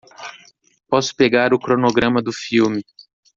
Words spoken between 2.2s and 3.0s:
do filme